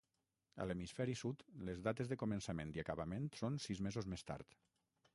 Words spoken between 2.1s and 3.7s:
de començament i acabament són